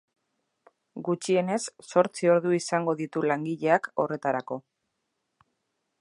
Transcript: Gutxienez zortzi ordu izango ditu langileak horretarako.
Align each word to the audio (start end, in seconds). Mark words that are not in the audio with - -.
Gutxienez 1.09 1.59
zortzi 1.89 2.31
ordu 2.37 2.55
izango 2.61 2.97
ditu 3.03 3.25
langileak 3.33 3.91
horretarako. 4.05 4.59